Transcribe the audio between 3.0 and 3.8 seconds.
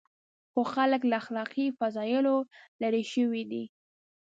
شوي دي.